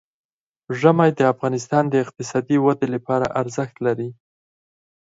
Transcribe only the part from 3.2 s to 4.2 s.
ارزښت لري.